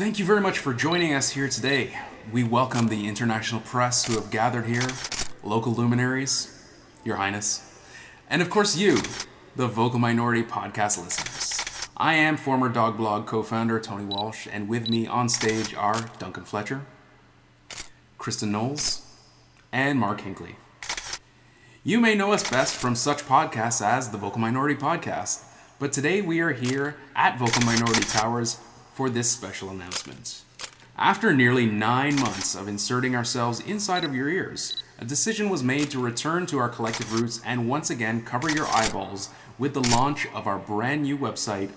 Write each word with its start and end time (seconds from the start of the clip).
Thank 0.00 0.18
you 0.18 0.24
very 0.24 0.40
much 0.40 0.58
for 0.58 0.72
joining 0.72 1.12
us 1.12 1.28
here 1.28 1.46
today. 1.46 1.94
We 2.32 2.42
welcome 2.42 2.88
the 2.88 3.06
international 3.06 3.60
press 3.60 4.06
who 4.06 4.14
have 4.14 4.30
gathered 4.30 4.64
here, 4.64 4.88
local 5.44 5.74
luminaries, 5.74 6.58
Your 7.04 7.16
Highness, 7.16 7.70
and 8.30 8.40
of 8.40 8.48
course 8.48 8.78
you, 8.78 9.02
the 9.56 9.68
Vocal 9.68 9.98
Minority 9.98 10.42
podcast 10.42 10.96
listeners. 11.04 11.90
I 11.98 12.14
am 12.14 12.38
former 12.38 12.70
Dog 12.70 12.96
Blog 12.96 13.26
co 13.26 13.42
founder 13.42 13.78
Tony 13.78 14.06
Walsh, 14.06 14.48
and 14.50 14.70
with 14.70 14.88
me 14.88 15.06
on 15.06 15.28
stage 15.28 15.74
are 15.74 16.08
Duncan 16.18 16.44
Fletcher, 16.44 16.86
Kristen 18.16 18.50
Knowles, 18.50 19.02
and 19.70 19.98
Mark 19.98 20.22
Hinkley. 20.22 20.54
You 21.84 22.00
may 22.00 22.14
know 22.14 22.32
us 22.32 22.48
best 22.48 22.74
from 22.74 22.94
such 22.94 23.26
podcasts 23.26 23.84
as 23.84 24.08
the 24.08 24.16
Vocal 24.16 24.40
Minority 24.40 24.80
Podcast, 24.80 25.44
but 25.78 25.92
today 25.92 26.22
we 26.22 26.40
are 26.40 26.54
here 26.54 26.96
at 27.14 27.38
Vocal 27.38 27.66
Minority 27.66 28.04
Towers 28.04 28.60
for 29.00 29.08
this 29.08 29.30
special 29.30 29.70
announcement. 29.70 30.42
After 30.98 31.32
nearly 31.32 31.64
nine 31.64 32.16
months 32.16 32.54
of 32.54 32.68
inserting 32.68 33.16
ourselves 33.16 33.60
inside 33.60 34.04
of 34.04 34.14
your 34.14 34.28
ears, 34.28 34.76
a 34.98 35.06
decision 35.06 35.48
was 35.48 35.62
made 35.62 35.90
to 35.92 35.98
return 35.98 36.44
to 36.44 36.58
our 36.58 36.68
collective 36.68 37.18
roots 37.18 37.40
and 37.42 37.66
once 37.66 37.88
again 37.88 38.22
cover 38.22 38.50
your 38.50 38.66
eyeballs 38.66 39.30
with 39.58 39.72
the 39.72 39.80
launch 39.80 40.26
of 40.34 40.46
our 40.46 40.58
brand 40.58 41.04
new 41.04 41.16
website, 41.16 41.70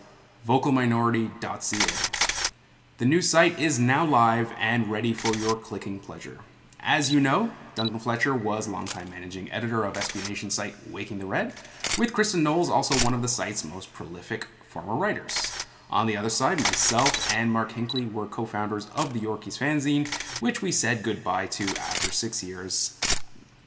vocalminority.ca. 0.45 2.51
The 2.97 3.05
new 3.05 3.21
site 3.21 3.57
is 3.57 3.79
now 3.79 4.05
live 4.05 4.51
and 4.59 4.91
ready 4.91 5.13
for 5.13 5.33
your 5.33 5.55
clicking 5.55 5.99
pleasure. 5.99 6.39
As 6.81 7.13
you 7.13 7.21
know, 7.21 7.53
Duncan 7.73 7.99
Fletcher 7.99 8.35
was 8.35 8.67
longtime 8.67 9.09
managing 9.09 9.49
editor 9.49 9.85
of 9.85 9.93
SB 9.93 10.27
Nation 10.27 10.49
site 10.49 10.75
Waking 10.91 11.19
the 11.19 11.25
Red, 11.25 11.53
with 11.97 12.11
Kristen 12.11 12.43
Knowles 12.43 12.69
also 12.69 12.95
one 13.05 13.13
of 13.13 13.21
the 13.21 13.29
site's 13.29 13.63
most 13.63 13.93
prolific 13.93 14.47
former 14.67 14.95
writers. 14.95 15.52
On 15.93 16.07
the 16.07 16.17
other 16.17 16.29
side, 16.29 16.57
myself 16.57 17.31
and 17.31 17.51
Mark 17.51 17.73
Hinkley 17.73 18.11
were 18.11 18.25
co 18.25 18.47
founders 18.47 18.89
of 18.95 19.13
the 19.13 19.19
Yorkies 19.19 19.59
fanzine, 19.59 20.07
which 20.41 20.59
we 20.59 20.71
said 20.71 21.03
goodbye 21.03 21.45
to 21.45 21.65
after 21.65 22.11
six 22.11 22.43
years 22.43 22.99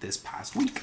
this 0.00 0.16
past 0.16 0.56
week. 0.56 0.82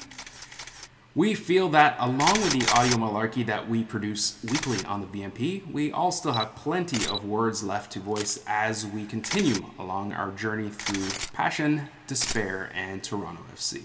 We 1.14 1.34
feel 1.34 1.68
that 1.68 1.96
along 1.98 2.40
with 2.40 2.52
the 2.52 2.66
audio 2.74 2.96
malarkey 2.96 3.44
that 3.44 3.68
we 3.68 3.84
produce 3.84 4.42
weekly 4.42 4.82
on 4.86 5.02
the 5.02 5.06
VMP, 5.06 5.70
we 5.70 5.92
all 5.92 6.10
still 6.12 6.32
have 6.32 6.56
plenty 6.56 7.06
of 7.12 7.26
words 7.26 7.62
left 7.62 7.92
to 7.92 8.00
voice 8.00 8.42
as 8.46 8.86
we 8.86 9.04
continue 9.04 9.66
along 9.78 10.14
our 10.14 10.30
journey 10.30 10.70
through 10.70 11.10
passion, 11.34 11.90
despair, 12.06 12.70
and 12.74 13.04
Toronto 13.04 13.42
FC. 13.54 13.82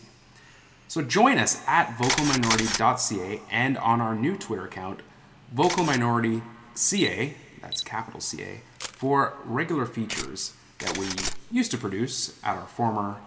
So 0.88 1.02
join 1.02 1.38
us 1.38 1.62
at 1.68 1.90
vocalminority.ca 1.98 3.42
and 3.52 3.78
on 3.78 4.00
our 4.00 4.16
new 4.16 4.38
Twitter 4.38 4.64
account, 4.64 5.02
vocalminorityca, 5.54 7.34
that's 7.62 7.82
capital 7.82 8.20
CA, 8.20 8.62
for 8.80 9.34
regular 9.46 9.86
features 9.86 10.54
that 10.80 10.98
we 10.98 11.08
used 11.52 11.72
to 11.72 11.78
produce 11.78 12.40
at 12.44 12.58
our 12.58 12.68
former 12.68 13.18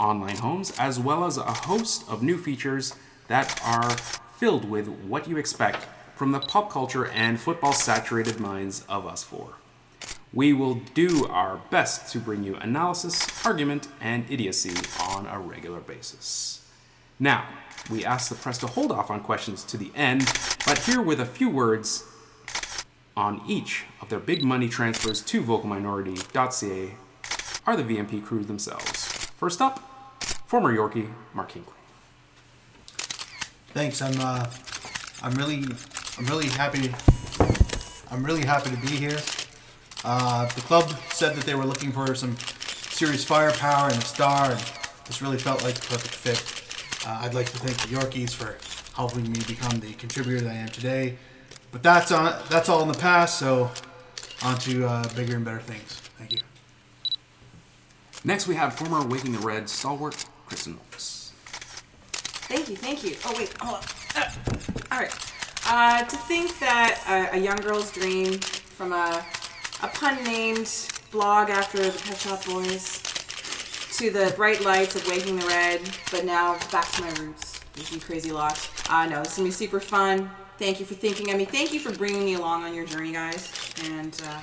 online 0.00 0.36
homes, 0.36 0.72
as 0.78 0.98
well 0.98 1.24
as 1.24 1.36
a 1.36 1.42
host 1.42 2.04
of 2.08 2.22
new 2.22 2.38
features 2.38 2.94
that 3.28 3.60
are 3.64 3.90
filled 4.38 4.68
with 4.68 4.88
what 4.88 5.28
you 5.28 5.36
expect 5.36 5.86
from 6.14 6.32
the 6.32 6.40
pop 6.40 6.70
culture 6.70 7.06
and 7.06 7.40
football 7.40 7.72
saturated 7.72 8.38
minds 8.40 8.84
of 8.88 9.06
us 9.06 9.22
four. 9.22 9.54
We 10.32 10.52
will 10.52 10.74
do 10.94 11.26
our 11.26 11.60
best 11.70 12.12
to 12.12 12.18
bring 12.18 12.42
you 12.42 12.56
analysis, 12.56 13.46
argument, 13.46 13.88
and 14.00 14.24
idiocy 14.28 14.74
on 15.00 15.26
a 15.26 15.38
regular 15.38 15.80
basis. 15.80 16.68
Now, 17.20 17.46
we 17.90 18.04
ask 18.04 18.28
the 18.28 18.34
press 18.34 18.58
to 18.58 18.66
hold 18.66 18.90
off 18.90 19.10
on 19.10 19.20
questions 19.20 19.62
to 19.64 19.76
the 19.76 19.92
end, 19.94 20.24
but 20.66 20.78
here 20.78 21.00
with 21.00 21.20
a 21.20 21.26
few 21.26 21.48
words 21.48 22.04
on 23.16 23.40
each 23.46 23.84
of 24.00 24.08
their 24.08 24.18
big 24.18 24.42
money 24.42 24.68
transfers 24.68 25.20
to 25.22 25.42
vocalminority.ca 25.42 26.94
are 27.66 27.76
the 27.76 27.82
VMP 27.82 28.24
crew 28.24 28.44
themselves. 28.44 29.06
First 29.36 29.60
up, 29.60 29.78
former 30.46 30.74
Yorkie 30.74 31.10
Mark 31.32 31.52
Hinkley. 31.52 31.72
Thanks. 33.72 34.00
I'm 34.00 34.14
uh, 34.20 34.48
I'm 35.22 35.34
really 35.34 35.64
I'm 36.18 36.26
really 36.26 36.48
happy. 36.48 36.94
I'm 38.10 38.24
really 38.24 38.44
happy 38.44 38.70
to 38.70 38.76
be 38.76 38.94
here. 38.96 39.18
Uh, 40.04 40.46
the 40.54 40.60
club 40.60 40.90
said 41.12 41.34
that 41.34 41.44
they 41.44 41.54
were 41.54 41.64
looking 41.64 41.90
for 41.90 42.14
some 42.14 42.36
serious 42.90 43.24
firepower 43.24 43.88
and 43.88 44.00
a 44.00 44.04
star, 44.04 44.52
and 44.52 44.60
this 45.06 45.22
really 45.22 45.38
felt 45.38 45.64
like 45.64 45.74
the 45.74 45.86
perfect 45.86 46.14
fit. 46.14 47.08
Uh, 47.08 47.20
I'd 47.22 47.34
like 47.34 47.50
to 47.50 47.58
thank 47.58 47.76
the 47.78 47.96
Yorkies 47.96 48.32
for 48.32 48.56
helping 48.94 49.30
me 49.32 49.40
become 49.48 49.80
the 49.80 49.92
contributor 49.94 50.40
that 50.42 50.50
I 50.50 50.54
am 50.54 50.68
today. 50.68 51.16
But 51.74 51.82
that's 51.82 52.12
on 52.12 52.40
that's 52.50 52.68
all 52.68 52.82
in 52.82 52.88
the 52.88 52.96
past. 52.96 53.36
So 53.36 53.68
on 54.44 54.56
to 54.58 54.86
uh, 54.86 55.08
bigger 55.16 55.34
and 55.34 55.44
better 55.44 55.58
things. 55.58 55.94
Thank 56.16 56.30
you. 56.30 56.38
Next, 58.22 58.46
we 58.46 58.54
have 58.54 58.74
former 58.74 59.04
Waking 59.04 59.32
the 59.32 59.40
Red 59.40 59.68
stalwart 59.68 60.24
Kristen 60.46 60.74
Knowles. 60.74 61.32
Thank 62.46 62.68
you, 62.68 62.76
thank 62.76 63.02
you. 63.02 63.16
Oh 63.24 63.34
wait, 63.36 63.52
hold 63.58 63.78
on. 63.78 63.82
Uh, 64.14 64.30
all 64.92 65.00
right. 65.00 65.32
Uh, 65.66 66.04
to 66.04 66.16
think 66.16 66.56
that 66.60 67.02
a, 67.08 67.36
a 67.36 67.40
young 67.40 67.56
girl's 67.56 67.90
dream 67.90 68.38
from 68.38 68.92
a 68.92 69.26
a 69.82 69.88
pun 69.88 70.22
named 70.22 70.70
blog 71.10 71.50
after 71.50 71.78
the 71.78 71.90
Pet 71.90 72.18
Shop 72.18 72.44
Boys 72.44 73.02
to 73.96 74.12
the 74.12 74.32
bright 74.36 74.62
lights 74.62 74.94
of 74.94 75.04
Waking 75.08 75.40
the 75.40 75.46
Red, 75.46 75.80
but 76.12 76.24
now 76.24 76.56
back 76.70 76.88
to 76.92 77.02
my 77.02 77.10
roots. 77.14 77.60
You 77.90 77.98
crazy 77.98 78.30
lot. 78.30 78.70
Uh, 78.88 79.06
no, 79.06 79.24
this 79.24 79.32
is 79.32 79.38
gonna 79.38 79.48
be 79.48 79.52
super 79.52 79.80
fun. 79.80 80.30
Thank 80.56 80.78
you 80.78 80.86
for 80.86 80.94
thinking 80.94 81.30
of 81.30 81.36
me. 81.36 81.44
Thank 81.44 81.72
you 81.72 81.80
for 81.80 81.92
bringing 81.92 82.24
me 82.24 82.34
along 82.34 82.62
on 82.62 82.74
your 82.74 82.86
journey, 82.86 83.10
guys. 83.10 83.72
And 83.84 84.20
uh, 84.24 84.40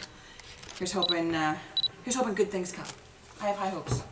here's 0.78 0.92
hoping, 0.92 1.34
uh, 1.34 1.58
here's 2.04 2.16
hoping 2.16 2.34
good 2.34 2.52
things 2.52 2.74
come. 2.74 2.86
I 3.42 3.48
have 3.48 3.56
high 3.56 3.70
hopes. 3.70 4.04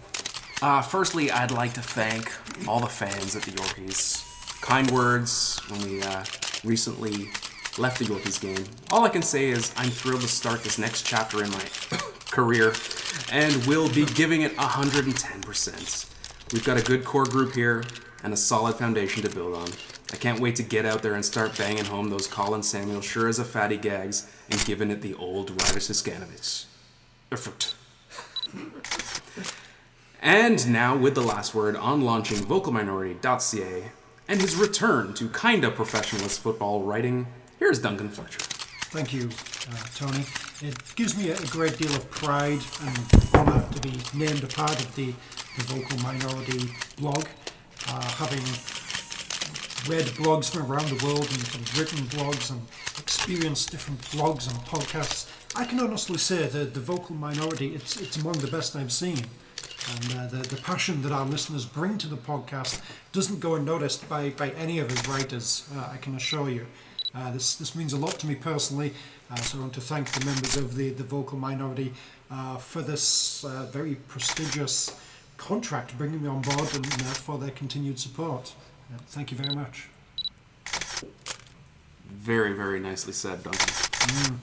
Uh, 0.61 0.81
firstly, 0.81 1.29
I'd 1.29 1.51
like 1.51 1.73
to 1.73 1.81
thank 1.81 2.31
all 2.67 2.79
the 2.79 2.87
fans 2.87 3.35
at 3.35 3.43
the 3.43 3.51
Yorkies. 3.51 4.25
Kind 4.61 4.89
words 4.91 5.59
when 5.67 5.81
we 5.83 6.01
uh, 6.01 6.23
recently 6.63 7.29
left 7.77 7.99
the 7.99 8.05
Yorkies 8.05 8.39
game. 8.39 8.65
All 8.91 9.03
I 9.03 9.09
can 9.09 9.21
say 9.21 9.49
is 9.49 9.73
I'm 9.75 9.89
thrilled 9.89 10.21
to 10.21 10.27
start 10.27 10.63
this 10.63 10.77
next 10.77 11.05
chapter 11.05 11.43
in 11.43 11.51
my 11.51 11.63
career 12.31 12.73
and 13.31 13.53
we'll 13.65 13.89
be 13.89 14.05
giving 14.05 14.41
it 14.41 14.55
110%. 14.55 16.53
We've 16.53 16.63
got 16.63 16.77
a 16.77 16.83
good 16.83 17.03
core 17.03 17.25
group 17.25 17.53
here 17.55 17.83
and 18.23 18.33
a 18.33 18.37
solid 18.37 18.75
foundation 18.75 19.23
to 19.23 19.29
build 19.29 19.55
on. 19.55 19.67
I 20.11 20.15
can't 20.17 20.39
wait 20.39 20.55
to 20.55 20.63
get 20.63 20.85
out 20.85 21.03
there 21.03 21.13
and 21.13 21.23
start 21.23 21.57
banging 21.57 21.85
home 21.85 22.09
those 22.09 22.27
Colin 22.27 22.63
Samuel 22.63 23.01
sure 23.01 23.27
as 23.27 23.37
a 23.39 23.45
fatty 23.45 23.77
gags 23.77 24.29
and 24.49 24.63
giving 24.65 24.89
it 24.89 25.01
the 25.01 25.13
old 25.13 25.51
Ryder 25.51 25.79
Siskanovich. 25.79 26.65
Effort. 27.31 27.75
And 30.21 30.71
now, 30.71 30.97
with 30.97 31.15
the 31.15 31.21
last 31.21 31.55
word 31.55 31.75
on 31.75 32.01
launching 32.01 32.39
vocalminority.ca 32.39 33.91
and 34.27 34.41
his 34.41 34.55
return 34.55 35.13
to 35.13 35.29
kinda 35.29 35.71
professionalist 35.71 36.39
football 36.39 36.83
writing, 36.83 37.27
here's 37.57 37.79
Duncan 37.79 38.09
Fletcher. 38.09 38.39
Thank 38.91 39.13
you, 39.13 39.29
uh, 39.71 39.83
Tony. 39.95 40.25
It 40.61 40.95
gives 40.95 41.15
me 41.15 41.29
a 41.29 41.39
great 41.47 41.77
deal 41.77 41.93
of 41.95 42.09
pride 42.09 42.59
and 42.83 42.99
honour 43.33 43.65
to 43.71 43.81
be 43.81 43.99
named 44.13 44.43
a 44.43 44.47
part 44.47 44.79
of 44.79 44.93
the, 44.95 45.13
the 45.57 45.63
Vocal 45.65 45.99
Minority 45.99 46.69
blog. 46.97 47.25
Uh, 47.87 48.01
having 48.01 48.43
read 49.87 50.05
blogs 50.05 50.51
from 50.51 50.71
around 50.71 50.89
the 50.89 51.05
world 51.05 51.29
and, 51.31 51.55
and 51.55 51.77
written 51.77 51.99
blogs 52.07 52.51
and 52.51 52.61
experienced 52.97 53.71
different 53.71 54.01
blogs 54.01 54.49
and 54.49 54.57
podcasts, 54.65 55.29
I 55.55 55.65
can 55.65 55.79
honestly 55.79 56.17
say 56.17 56.47
that 56.47 56.73
the 56.73 56.79
Vocal 56.79 57.15
Minority, 57.15 57.73
it's, 57.75 57.99
it's 57.99 58.17
among 58.17 58.33
the 58.39 58.47
best 58.47 58.75
I've 58.75 58.91
seen. 58.91 59.25
And 59.91 60.13
uh, 60.13 60.27
the, 60.27 60.55
the 60.55 60.61
passion 60.61 61.01
that 61.03 61.11
our 61.11 61.25
listeners 61.25 61.65
bring 61.65 61.97
to 61.99 62.07
the 62.07 62.17
podcast 62.17 62.81
doesn't 63.11 63.39
go 63.39 63.55
unnoticed 63.55 64.07
by, 64.07 64.29
by 64.29 64.51
any 64.51 64.79
of 64.79 64.89
his 64.89 65.07
writers, 65.07 65.67
uh, 65.75 65.89
I 65.91 65.97
can 65.97 66.15
assure 66.15 66.49
you. 66.49 66.67
Uh, 67.15 67.31
this, 67.31 67.55
this 67.55 67.75
means 67.75 67.93
a 67.93 67.97
lot 67.97 68.19
to 68.19 68.27
me 68.27 68.35
personally, 68.35 68.93
uh, 69.31 69.35
so 69.37 69.57
I 69.57 69.61
want 69.61 69.73
to 69.73 69.81
thank 69.81 70.11
the 70.11 70.23
members 70.25 70.57
of 70.57 70.75
the, 70.75 70.91
the 70.91 71.03
vocal 71.03 71.39
minority 71.39 71.93
uh, 72.29 72.57
for 72.57 72.81
this 72.81 73.43
uh, 73.43 73.67
very 73.71 73.95
prestigious 73.95 74.95
contract, 75.37 75.97
bringing 75.97 76.21
me 76.21 76.27
on 76.27 76.41
board 76.41 76.75
and 76.75 76.85
for 76.85 77.39
their 77.39 77.51
continued 77.51 77.99
support. 77.99 78.53
Thank 79.07 79.31
you 79.31 79.37
very 79.37 79.55
much. 79.55 79.87
Very, 82.11 82.53
very 82.53 82.79
nicely 82.79 83.13
said, 83.13 83.43
Duncan. 83.43 83.59
Mm. 83.61 84.35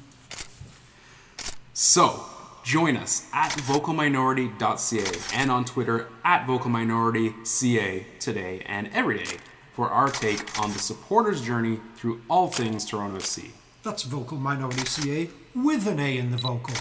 So, 1.74 2.24
join 2.64 2.96
us 2.96 3.28
at 3.32 3.52
vocalminority.ca 3.52 5.38
and 5.38 5.50
on 5.50 5.64
Twitter 5.64 6.08
at 6.24 6.46
vocalminorityca 6.46 8.04
today 8.18 8.62
and 8.66 8.88
every 8.92 9.18
day 9.18 9.36
for 9.72 9.90
our 9.90 10.08
take 10.08 10.58
on 10.60 10.72
the 10.72 10.78
supporters' 10.78 11.42
journey 11.42 11.80
through 11.96 12.22
all 12.30 12.48
things 12.48 12.84
Toronto 12.86 13.18
FC. 13.18 13.50
That's 13.82 14.02
Vocal 14.04 14.38
Minority 14.38 14.84
CA 14.86 15.28
with 15.54 15.86
an 15.86 16.00
A 16.00 16.16
in 16.16 16.30
the 16.30 16.38
vocal. 16.38 16.74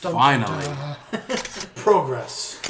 Dun, 0.00 0.12
dun, 0.12 0.14
Finally. 0.14 0.64
dun. 0.64 0.96
Progress. 1.76 2.60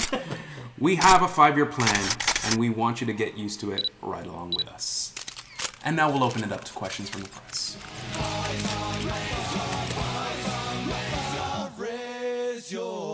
We 0.78 0.96
have 0.96 1.22
a 1.22 1.28
five 1.28 1.56
year 1.56 1.66
plan, 1.66 2.04
and 2.46 2.60
we 2.60 2.70
want 2.70 3.00
you 3.00 3.06
to 3.06 3.12
get 3.12 3.36
used 3.36 3.60
to 3.60 3.72
it 3.72 3.90
right 4.02 4.26
along 4.26 4.52
with 4.56 4.68
us. 4.68 5.12
And 5.84 5.96
now 5.96 6.10
we'll 6.10 6.24
open 6.24 6.42
it 6.42 6.52
up 6.52 6.64
to 6.64 6.72
questions 6.72 7.08
from 7.08 7.22
the 7.22 7.28
press. 7.28 7.76
is 12.66 12.72
your 12.72 13.05